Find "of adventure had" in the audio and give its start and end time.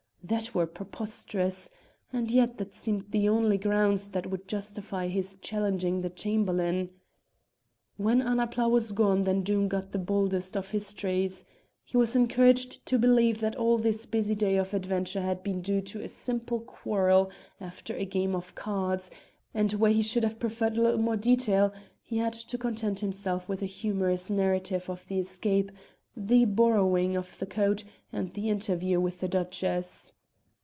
14.57-15.41